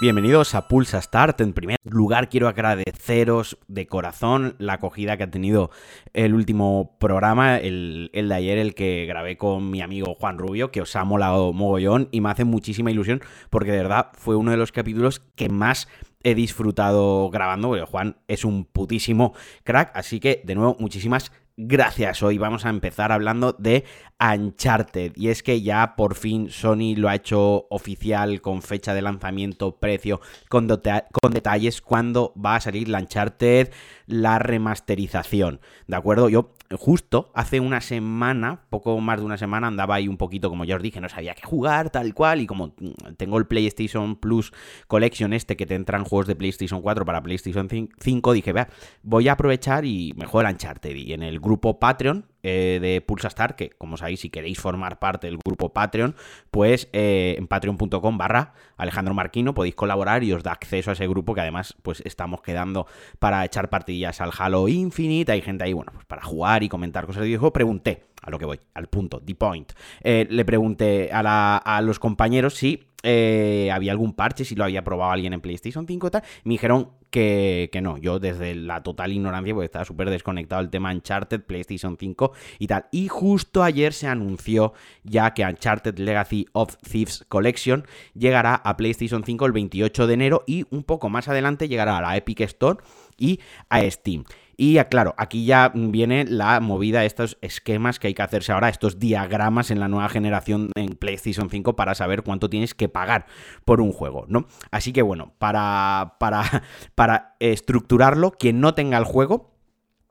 [0.00, 1.42] Bienvenidos a Pulsa Start.
[1.42, 5.70] En primer lugar, quiero agradeceros de corazón la acogida que ha tenido
[6.14, 10.80] el último programa, el, de ayer, el que grabé con mi amigo Juan Rubio, que
[10.80, 14.56] os ha molado mogollón y me hace muchísima ilusión porque de verdad fue uno de
[14.56, 15.86] los capítulos que más
[16.22, 19.90] he disfrutado grabando, porque Juan es un putísimo crack.
[19.94, 21.30] Así que, de nuevo, muchísimas
[21.66, 22.22] gracias.
[22.22, 23.84] Hoy vamos a empezar hablando de
[24.18, 25.12] Uncharted.
[25.16, 29.76] Y es que ya por fin Sony lo ha hecho oficial con fecha de lanzamiento,
[29.76, 33.70] precio, con, detalles cuando va a salir la Uncharted,
[34.06, 35.60] la remasterización.
[35.86, 36.28] ¿De acuerdo?
[36.28, 40.64] Yo justo hace una semana, poco más de una semana, andaba ahí un poquito, como
[40.64, 42.40] ya os dije, no sabía qué jugar, tal cual.
[42.40, 42.74] Y como
[43.16, 44.52] tengo el PlayStation Plus
[44.86, 48.68] Collection este que te entran juegos de PlayStation 4 para PlayStation 5, dije, vea,
[49.02, 50.94] voy a aprovechar y mejor Uncharted.
[50.94, 55.26] Y en el grupo Patreon eh, de Pulsastar, que como sabéis, si queréis formar parte
[55.26, 56.14] del grupo Patreon,
[56.50, 61.06] pues eh, en patreon.com barra Alejandro Marquino podéis colaborar y os da acceso a ese
[61.06, 62.86] grupo que además pues estamos quedando
[63.18, 65.32] para echar partidillas al Halo Infinite.
[65.32, 67.52] Hay gente ahí, bueno, pues para jugar y comentar cosas de videojuego.
[67.52, 69.72] Pregunté, a lo que voy, al punto, the point.
[70.02, 75.32] Eh, le pregunté a, los compañeros si había algún parche, si lo había probado alguien
[75.32, 76.22] en PlayStation 5 y tal.
[76.44, 77.98] Me dijeron que, no.
[77.98, 82.66] Yo desde la total ignorancia, porque estaba súper desconectado el tema Uncharted, PlayStation 5 y
[82.66, 82.86] tal.
[82.90, 84.72] Y justo ayer se anunció
[85.02, 90.44] ya que Uncharted Legacy of Thieves Collection llegará a PlayStation 5 el 28 de enero
[90.46, 92.78] y un poco más adelante llegará a la Epic Store
[93.18, 94.24] y a Steam.
[94.62, 98.98] Y claro, aquí ya viene la movida, estos esquemas que hay que hacerse ahora, estos
[98.98, 103.24] diagramas en la nueva generación en PlayStation 5 para saber cuánto tienes que pagar
[103.64, 104.44] por un juego, ¿no?
[104.70, 106.62] Así que bueno, para, para,
[107.00, 109.54] para estructurarlo, quien no tenga el juego,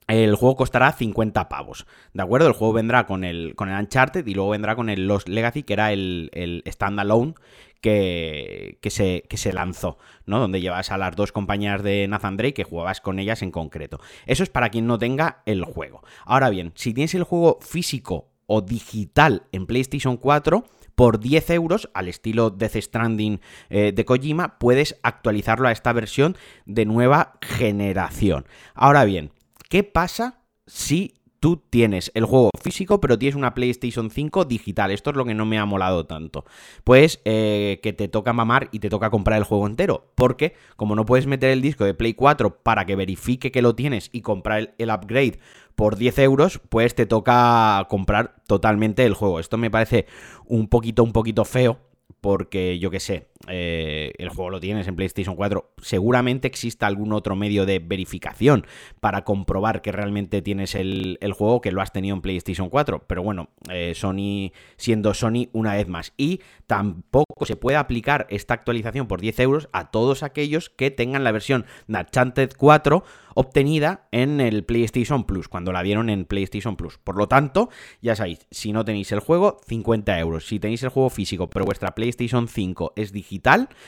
[0.08, 2.48] el juego costará 50 pavos, ¿de acuerdo?
[2.48, 5.62] El juego vendrá con el, con el Uncharted y luego vendrá con el Lost Legacy,
[5.62, 7.36] que era el, el standalone
[7.80, 10.39] que, se, se lanzó, ¿no?
[10.39, 14.00] Donde llevas a las dos compañeras de Nathan Drake que jugabas con ellas en concreto.
[14.26, 16.02] Eso es para quien no tenga el juego.
[16.26, 20.66] Ahora bien, si tienes el juego físico o digital en PlayStation 4,
[20.99, 23.39] por 10 euros, al estilo Death Stranding
[23.70, 28.45] eh, de Kojima, puedes actualizarlo a esta versión de nueva generación.
[28.73, 29.32] Ahora bien,
[29.70, 34.92] ¿qué pasa si tú tienes el juego físico, pero tienes una PlayStation 5 digital.
[34.92, 36.45] Esto es lo que no me ha molado tanto.
[36.83, 40.11] Pues eh, que te toca mamar y te toca comprar el juego entero.
[40.16, 43.76] Porque como no puedes meter el disco de Play 4 para que verifique que lo
[43.76, 45.39] tienes y comprar el, upgrade
[45.76, 49.39] por 10 euros, pues te toca comprar totalmente el juego.
[49.39, 50.06] Esto me parece
[50.45, 51.80] un poquito, un poquito feo
[52.21, 57.14] porque yo qué sé, eh, el juego lo tienes en PlayStation 4, seguramente exista algún
[57.14, 58.66] otro medio de verificación
[59.00, 63.05] para comprobar que realmente tienes el, juego que lo has tenido en PlayStation 4.
[63.08, 66.14] Pero bueno, eh, Sony siendo Sony una vez más.
[66.17, 71.23] Y tampoco se puede aplicar esta actualización por 10 euros a todos aquellos que tengan
[71.23, 73.04] la versión Uncharted 4
[73.36, 76.98] obtenida en el PlayStation Plus, cuando la dieron en PlayStation Plus.
[76.98, 77.70] Por lo tanto,
[78.02, 80.45] ya sabéis, si no tenéis el juego, 50 euros.
[80.45, 83.29] Si tenéis el juego físico, pero vuestra PlayStation 5 es digital,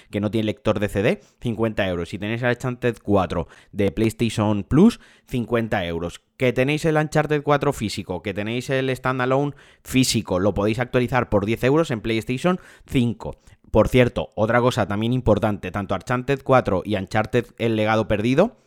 [0.10, 2.10] que no tiene lector de CD, 50 euros.
[2.10, 6.22] Si tenéis el Uncharted 4 de PlayStation Plus, 50 euros.
[6.38, 9.54] Que tenéis el Uncharted 4 físico, que tenéis el standalone
[9.84, 13.38] físico, lo podéis actualizar por 10 euros en PlayStation 5.
[13.72, 18.58] Por cierto, otra cosa también importante, tanto Uncharted 4 y Uncharted El legado perdido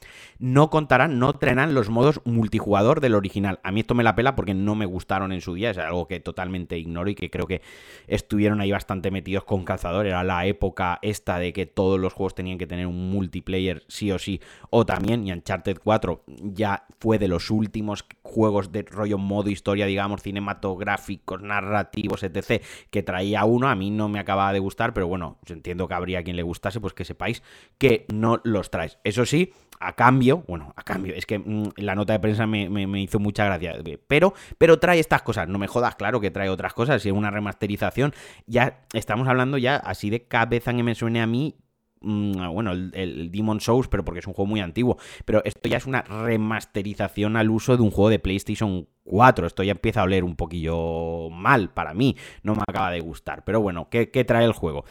[0.45, 3.61] no contarán, no traerán los modos multijugador del original.
[3.63, 6.07] A mí esto me la pela porque no me gustaron en su día, es algo
[6.07, 7.63] que totalmente ignoro y que creo que
[8.09, 10.07] estuvieron ahí bastante metidos con cazador.
[10.07, 14.13] Era la época esta de que todos los juegos tenían que tener un multiplayer sí
[14.13, 19.17] o sí, o también, y Uncharted 4 ya fue de los últimos juegos de rollo
[19.17, 23.69] modo historia, digamos, cinematográficos, narrativos, etc., que traía uno.
[23.69, 26.83] A mí no me acababa de gustar, pero bueno, entiendo que habría quien le gustase,
[26.83, 27.43] pues que sepáis
[27.79, 28.99] que no los traes.
[29.05, 33.01] Eso sí, a cambio, bueno, a cambio, es que mm, la nota de prensa me,
[33.01, 33.75] hizo mucha gracia,
[34.07, 37.15] pero, pero trae estas cosas, no me jodas, claro que trae otras cosas, si es
[37.15, 38.13] una remasterización,
[38.47, 41.57] ya estamos hablando ya así de cabeza que me suene a mí,
[42.01, 45.69] mm, bueno, el, el, Demon Souls, pero porque es un juego muy antiguo, pero esto
[45.69, 50.01] ya es una remasterización al uso de un juego de PlayStation 4, esto ya empieza
[50.01, 54.11] a oler un poquillo mal para mí, no me acaba de gustar, pero bueno, ¿qué,
[54.11, 54.85] qué trae el juego?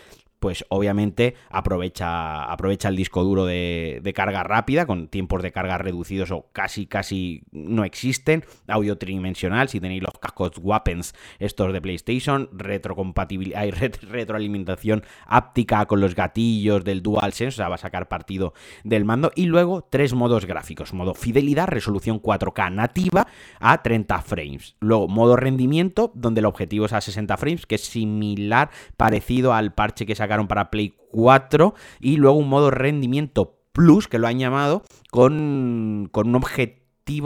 [0.43, 6.31] Pues obviamente aprovecha, aprovecha el disco duro de, carga rápida, con tiempos de carga reducidos
[6.31, 12.49] o casi, casi no existen, audio tridimensional, si tenéis los cascos Weapons estos de PlayStation,
[12.51, 18.53] retrocompatibilidad, hay retroalimentación áptica con los gatillos del DualSense, o sea, va a sacar partido
[18.83, 23.27] del mando, y luego tres modos gráficos, modo fidelidad, resolución 4K nativa
[23.61, 27.85] a 30 frames, luego modo rendimiento, donde el objetivo es a 60 frames, que es
[27.85, 34.07] similar, parecido al parche que saca para Play 4 y luego un modo rendimiento plus,
[34.07, 36.83] que lo han llamado, con, con un objetivo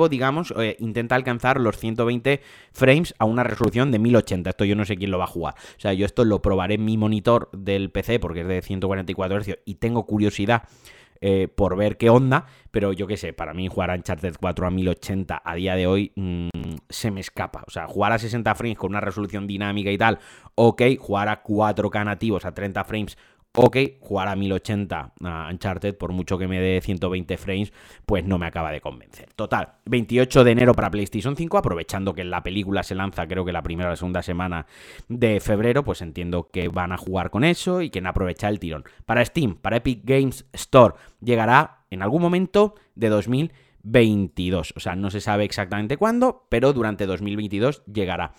[0.09, 4.49] digamos, eh, intenta alcanzar los 120 frames a una resolución de 1080.
[4.49, 5.55] Esto yo no sé quién lo va a jugar.
[5.77, 9.39] O sea, yo esto lo probaré en mi monitor del PC porque es de 144
[9.39, 10.63] Hz y tengo curiosidad
[11.21, 14.67] eh, por ver qué onda, pero yo qué sé, para mí jugar a Uncharted 4
[14.67, 16.49] a 1080 a día de hoy mm,
[16.89, 17.63] se me escapa.
[17.67, 20.19] O sea, jugar a 60 frames con una resolución dinámica y tal,
[20.55, 23.17] ok, jugar a 4K nativos a 30 frames
[23.59, 27.73] Ok, jugar a 1080 a Uncharted, por mucho que me dé 120 frames,
[28.05, 29.33] pues no me acaba de convencer.
[29.33, 33.51] Total, 28 de enero para PlayStation 5, aprovechando que la película se lanza creo que
[33.51, 34.67] la primera o la segunda semana
[35.07, 38.59] de febrero, pues entiendo que van a jugar con eso y que no aprovechar el
[38.59, 38.83] tirón.
[39.07, 44.75] Para Steam, para Epic Games Store, llegará en algún momento de 2022.
[44.75, 48.33] O sea, no se sabe exactamente cuándo, pero durante 2022 llegará.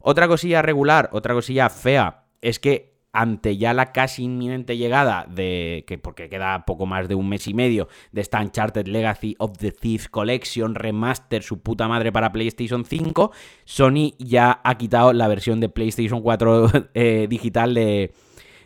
[0.00, 5.84] Otra cosilla regular, otra cosilla fea, es que ante ya la casi inminente llegada de,
[5.86, 9.58] que porque queda poco más de un mes y medio, de esta Uncharted Legacy of
[9.58, 13.32] the Thief Collection Remaster, su puta madre para PlayStation 5,
[13.64, 18.12] Sony ya ha quitado la versión de PlayStation 4 eh, digital de,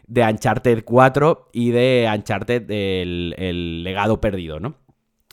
[0.06, 4.85] de Uncharted 4 y de Uncharted el, el legado perdido, ¿no?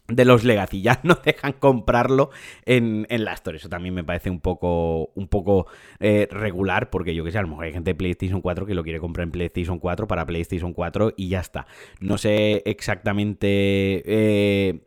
[0.07, 0.81] De los Legacy.
[0.81, 2.29] Ya no dejan comprarlo
[2.65, 3.57] en, en la Store.
[3.57, 5.67] Eso también me parece un poco, un poco
[5.99, 8.73] eh, regular, porque yo que sé, a lo mejor hay gente de PlayStation 4 que
[8.73, 11.67] lo quiere comprar en PlayStation 4 para PlayStation 4 y ya está.
[11.99, 14.81] No sé exactamente eh,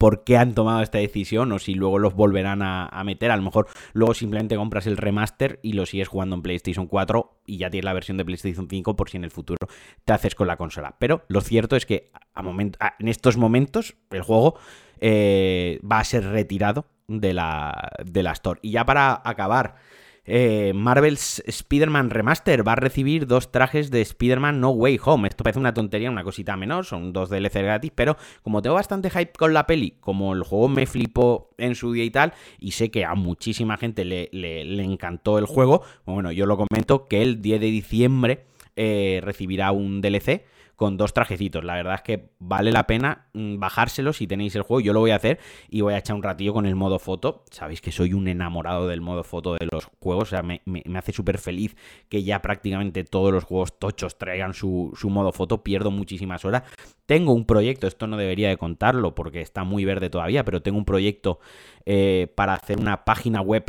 [0.00, 3.30] por qué han tomado esta decisión o si luego los volverán a, meter.
[3.30, 7.42] A lo mejor luego simplemente compras el remaster y lo sigues jugando en PlayStation 4
[7.44, 9.58] y ya tienes la versión de PlayStation 5 por si en el futuro
[10.06, 10.96] te haces con la consola.
[10.98, 14.58] Pero lo cierto es que en estos momentos el juego
[15.00, 18.58] eh, va a ser retirado de la, de la Store.
[18.62, 19.76] Y ya para acabar
[20.24, 25.28] eh, Marvel's Spider-Man Remaster va a recibir dos trajes de Spider-Man No Way Home.
[25.28, 29.10] Esto parece una tontería, una cosita menor, son dos DLC gratis, pero como tengo bastante
[29.10, 32.72] hype con la peli, como el juego me flipó en su día y tal, y
[32.72, 37.40] sé que a muchísima gente le, encantó el juego, bueno, yo lo comento que el
[37.42, 38.44] 10 de diciembre
[38.76, 40.44] eh, recibirá un DLC
[40.80, 41.62] con dos trajecitos.
[41.62, 44.80] La verdad es que vale la pena mm, bajárselo si tenéis el juego.
[44.80, 45.38] Yo lo voy a hacer
[45.68, 47.44] y voy a echar un ratillo con el modo foto.
[47.50, 50.28] Sabéis que soy un enamorado del modo foto de los juegos.
[50.28, 50.62] O sea, me,
[50.96, 51.76] hace súper feliz
[52.08, 55.62] que ya prácticamente todos los juegos tochos traigan su, modo foto.
[55.62, 56.62] Pierdo muchísimas horas.
[57.04, 60.78] Tengo un proyecto, esto no debería de contarlo porque está muy verde todavía, pero tengo
[60.78, 61.40] un proyecto
[61.84, 63.64] eh, para hacer una página web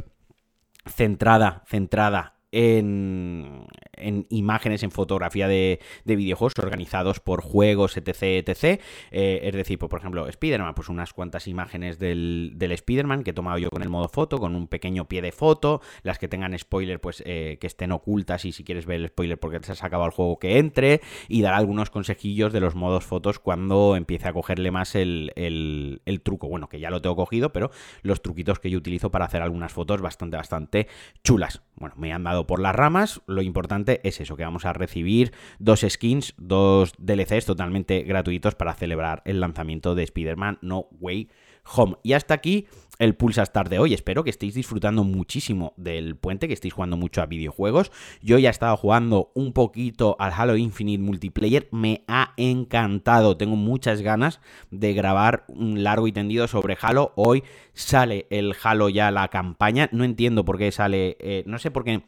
[0.86, 8.82] centrada, centrada en, en imágenes, en fotografía de, videojuegos organizados por juegos, etc, etc.
[9.12, 13.32] Eh, es decir, pues, por ejemplo, Spider-Man, pues unas cuantas imágenes del, del Spider-Man que
[13.32, 16.28] he tomado yo con el modo foto, con un pequeño pie de foto, las que
[16.28, 19.72] tengan spoiler, pues eh, que estén ocultas y si quieres ver el spoiler porque te
[19.72, 23.96] has acabado el juego que entre, y dar algunos consejillos de los modos fotos cuando
[23.96, 26.48] empiece a cogerle más el, el, el truco.
[26.48, 27.72] Bueno, que ya lo tengo cogido, pero
[28.02, 30.88] los truquitos que yo utilizo para hacer algunas fotos bastante, bastante
[31.24, 31.62] chulas.
[31.82, 35.34] Bueno, me han dado por las ramas, lo importante es eso, que vamos a recibir
[35.58, 41.30] dos skins, dos DLCs totalmente gratuitos para celebrar el lanzamiento de Spider-Man No Way
[41.76, 41.98] Home.
[42.04, 42.68] Y hasta aquí
[43.02, 43.96] el Pulsa Star de hoy.
[43.96, 47.92] Espero que estéis disfrutando muchísimo del puente, que estéis jugando mucho a videojuegos.
[48.22, 51.68] Yo ya he estado jugando un poquito al Halo Infinite Multiplayer.
[51.72, 53.38] Me ha encantado.
[53.38, 57.12] Tengo muchas ganas de grabar un largo y tendido sobre Halo.
[57.16, 59.90] Hoy sale el Halo ya la campaña.
[59.92, 61.18] No entiendo por qué sale.
[61.20, 62.04] Eh, no sé por qué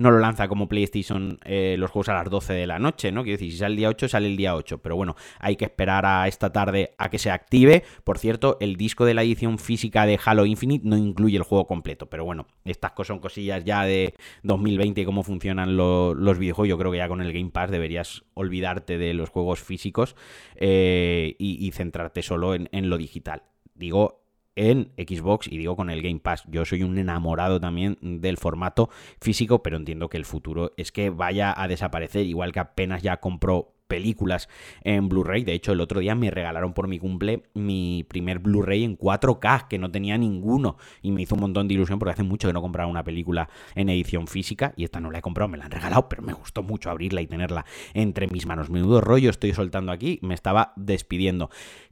[0.00, 3.22] no lo lanza como PlayStation eh, los juegos a las 12 de la noche, ¿no?
[3.22, 4.78] Quiero decir, si sale el día 8, sale el día 8.
[4.78, 7.84] Pero bueno, hay que esperar a esta tarde a que se active.
[8.02, 11.66] Por cierto, el disco de la edición física de Halo Infinite no incluye el juego
[11.66, 12.08] completo.
[12.08, 16.70] Pero bueno, estas son cosillas ya de 2020 y cómo funcionan los videojuegos.
[16.70, 20.16] Yo creo que ya con el Game Pass deberías olvidarte de los juegos físicos
[20.56, 23.42] eh, y, centrarte solo en, en lo digital.
[23.74, 24.19] Digo,
[24.56, 26.44] en Xbox y digo con el Game Pass.
[26.48, 28.90] Yo soy un enamorado también del formato
[29.20, 33.18] físico, pero entiendo que el futuro es que vaya a desaparecer, igual que apenas ya
[33.18, 34.48] compró películas
[34.82, 35.44] en Blu-ray.
[35.44, 39.66] De hecho, el otro día me regalaron por mi cumple mi primer Blu-ray en 4K,
[39.68, 40.76] que no tenía ninguno.
[41.02, 43.50] Y me hizo un montón de ilusión porque hace mucho que no compraba una película
[43.74, 44.72] en edición física.
[44.76, 47.20] Y esta no la he comprado, me la han regalado, pero me gustó mucho abrirla
[47.20, 48.70] y tenerla entre mis manos.
[48.70, 51.50] Menudo rollo estoy soltando aquí, me estaba despidiendo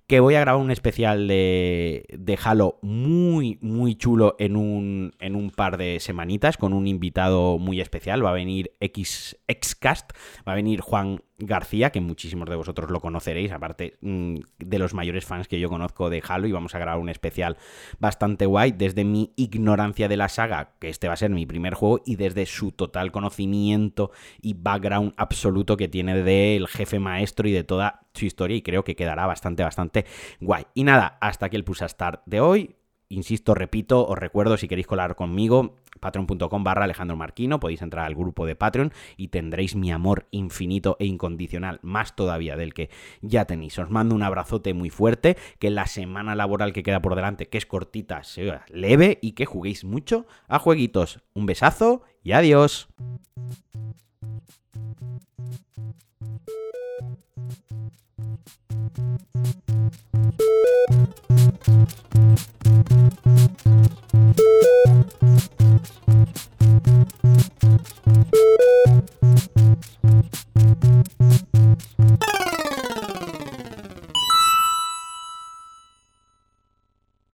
[0.09, 5.37] que voy a grabar un especial de, de Halo muy, muy chulo en un, en
[5.37, 8.25] un par de semanitas con un invitado muy especial.
[8.25, 10.13] Va a venir X, Xcast,
[10.49, 14.95] va a venir Juan García, que muchísimos de vosotros lo conoceréis, aparte mm, de los
[14.95, 17.59] mayores fans que yo conozco de Halo, y vamos a grabar un especial
[18.01, 21.75] bastante guay desde mi ignorancia de la saga, que este va a ser mi primer
[21.75, 24.11] juego, y desde su total conocimiento
[24.41, 28.85] y background absoluto que tiene del jefe maestro y de toda su historia, y creo
[28.85, 30.05] que quedará bastante, bastante
[30.41, 30.65] guay.
[30.75, 32.75] Y nada, hasta aquí el Push Start de hoy.
[33.11, 38.15] Insisto, repito, os recuerdo si queréis colar conmigo, patreon.com barra Alejandro Marquino, podéis entrar al
[38.15, 42.91] grupo de Patreon y tendréis mi amor infinito e incondicional, más todavía del que
[43.23, 43.79] ya tenéis.
[43.79, 47.57] Os mando un abrazote muy fuerte, que la semana laboral que queda por delante, que
[47.57, 51.21] es cortita, sea leve y que juguéis mucho a jueguitos.
[51.33, 52.89] Un besazo y adiós.